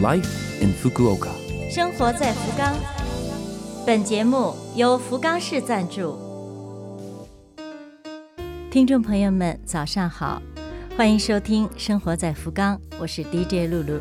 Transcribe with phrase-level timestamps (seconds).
[0.00, 1.30] Life in Fukuoka。
[1.68, 2.72] 生活在福冈。
[3.84, 6.16] 本节目由福冈市赞助。
[8.70, 10.40] 听众朋友们，早上好，
[10.96, 13.98] 欢迎收听《生活在福冈》，我是 DJ 露露。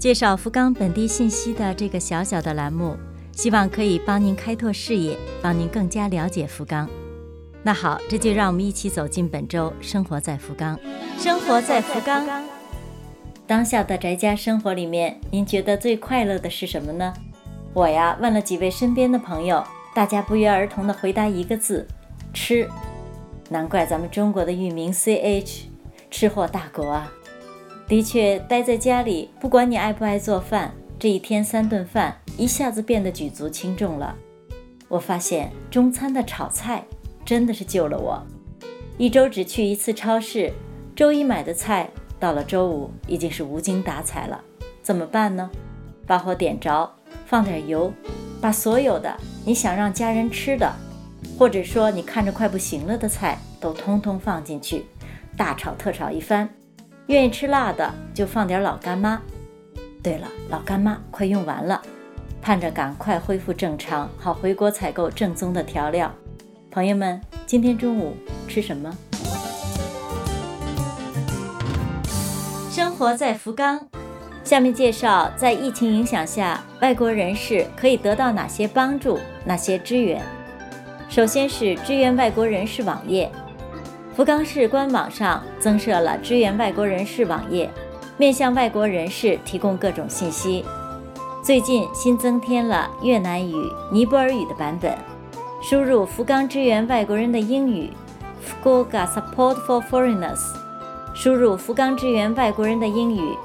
[0.00, 2.96] 介绍福冈本地信息的这个小小的栏目，
[3.30, 6.88] 希望可以帮您开拓视野，帮您更加了解福冈。
[7.62, 10.76] 那好，这就让我们一起走进本周《生活在福冈》。
[11.22, 12.26] 生活在福冈，
[13.46, 17.12] 当下的宅家生活里面，您觉得最快乐的是什么呢？
[17.72, 19.62] 我呀，问了几位身边的朋友，
[19.94, 21.86] 大家不约而同的回答一个字：
[22.32, 22.68] 吃。
[23.50, 25.64] 难怪咱们中国的域名 CH，
[26.10, 27.12] 吃货大国啊！
[27.86, 34.16] 的确，待在家里，不管你爱不爱做饭，这一天三顿饭一下子变得举足轻重了。
[34.88, 36.84] 我发现中餐的炒菜。
[37.26, 38.22] 真的是救了我！
[38.98, 40.52] 一周只去一次超市，
[40.94, 41.88] 周一买的菜
[42.24, 44.40] 到了周五已经是无精打采了。
[44.82, 45.50] 怎么办呢？
[46.06, 46.90] 把火点着，
[47.26, 47.92] 放点油，
[48.40, 50.72] 把所有的你想让家人吃的，
[51.38, 54.86] 或者说你看着快不行了的菜都通通放进去，
[55.36, 56.48] 大炒特炒一番。
[57.08, 59.20] 愿意吃辣的就放点老干妈。
[60.02, 61.82] 对了，老干妈快用完了，
[62.40, 66.10] 盼着赶快恢复正常，好回国采购正宗的调料。
[66.70, 68.14] 朋友们，今天中午
[68.48, 68.96] 吃什么？
[72.74, 73.78] 生活在福冈，
[74.42, 80.20] 下面介绍在疫情影响下，外国人士可以得到哪些帮助、哪些支援。
[81.08, 83.30] 首先是支援外国人士网页，
[84.16, 87.70] 福冈市官网上增设了支援外国人士网页，
[88.16, 90.64] 面向外国人士提供各种信息。
[91.44, 93.54] 最近新增添了越南语、
[93.92, 94.98] 尼泊尔语的版本。
[95.62, 97.92] 输入福冈支援外国人的英语
[98.44, 100.63] ，Fukuoka Support for Foreigners。
[101.14, 103.36] 输入福冈支援外国人的英语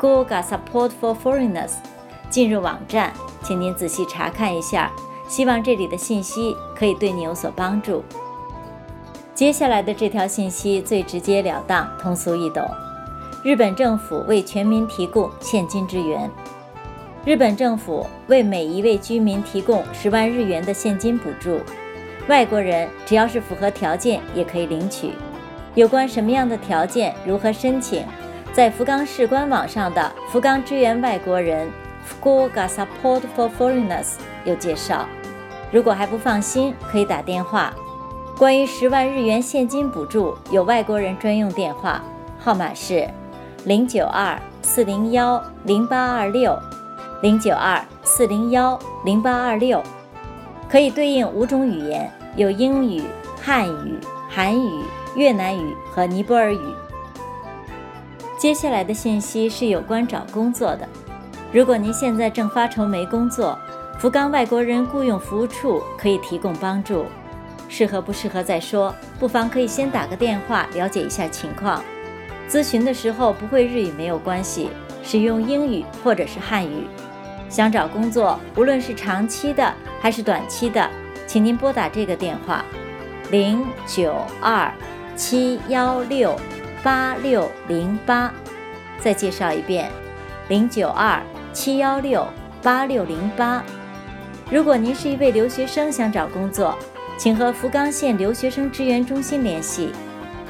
[0.00, 1.70] ，Fukuoka Support for Foreigners。
[2.28, 4.90] 进入网站，请您仔细查看一下，
[5.28, 8.02] 希望这里的信息可以对你有所帮助。
[9.34, 12.68] 接下来的这条信息最直截了当、通俗易懂。
[13.44, 16.30] 日本政府为全民提供现金支援。
[17.24, 21.60] 日本政府为每一位居民提供十万日元的现金补助，
[22.28, 25.12] 外国人只要是符合条件也可以领取。
[25.74, 28.04] 有关什么样的条件、如何申请，
[28.52, 31.70] 在福冈市官网上的“福冈支援外国人
[32.06, 35.06] ”（Fukuoka Support for Foreigners） 有介绍。
[35.70, 37.72] 如果还不放心，可以打电话。
[38.36, 42.02] 关于十万日元现金补助，有外国人专用电话
[42.38, 43.08] 号码是
[43.64, 46.54] 零九二四零幺零八二六。
[47.22, 49.80] 零九二四零幺零八二六，
[50.68, 53.00] 可以对应五种语言，有英语、
[53.40, 53.96] 汉语、
[54.28, 54.82] 韩语、
[55.14, 56.60] 越南语和尼泊尔语。
[58.38, 60.88] 接下来的信息是有关找工作的。
[61.52, 63.58] 如果您现在正发愁没工作，
[63.98, 67.04] 福冈外国人雇佣服务处可以提供帮助。
[67.68, 71.82] 适合不适合再说，不妨可以先打个电话了解一下情况。
[72.48, 74.70] 咨询的时候不会日语没有关系，
[75.02, 76.86] 使用英语或者是汉语。
[77.48, 80.88] 想找工作，无论是长期的还是短期的，
[81.26, 82.64] 请您拨打这个电话：
[83.30, 84.72] 零九二
[85.16, 86.38] 七幺六
[86.82, 88.32] 八六零八。
[88.98, 89.90] 再介绍一遍：
[90.48, 92.26] 零九二七幺六
[92.62, 93.62] 八六零八。
[94.50, 96.76] 如果您是一位留学生，想找工作，
[97.18, 99.92] 请和福冈县留学生支援中心联系。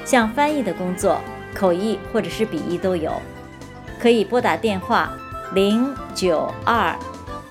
[0.05, 1.19] 像翻译的工作，
[1.55, 3.13] 口译或者是笔译都有，
[4.01, 5.13] 可以拨打电话。
[5.55, 6.97] 零九二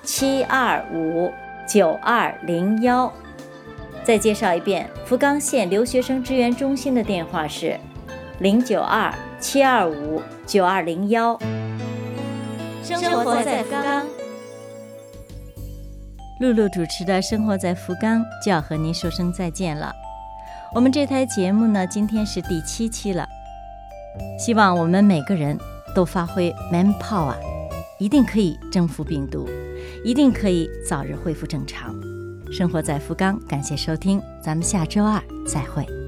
[0.02, 1.32] 七二五
[1.66, 3.12] 九二零幺，
[4.04, 7.78] 再介绍一遍，福冈县留学生支援中心的电话是
[8.40, 11.38] 零九二七二五九二零幺。
[12.82, 14.06] 生活在福冈，
[16.40, 19.92] 露露主持的《生活在福冈》就要和您说声再见了。
[20.74, 23.24] 我们这台节目呢，今天是第七期了，
[24.38, 25.56] 希望我们每个人
[25.94, 27.36] 都发挥 man power。
[28.00, 29.48] 一定可以征服病毒，
[30.04, 31.94] 一定可以早日恢复正常。
[32.52, 36.01] 生活在福冈，感谢收听，咱们下周二再会。